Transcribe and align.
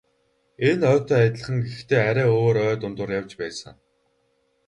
Энэ 0.69 0.85
ойтой 0.93 1.21
адилхан 1.27 1.57
гэхдээ 1.65 2.01
арай 2.09 2.27
өөр 2.37 2.55
ой 2.67 2.75
дундуур 2.79 3.11
явж 3.19 3.31
байсан. 3.41 3.75